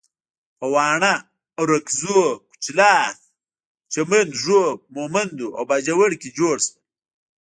[0.57, 1.13] په واڼه،
[1.61, 3.17] ارکزو، کچلاک،
[3.93, 6.73] چمن، ږوب، مومندو او باجوړ کې جوړ شول.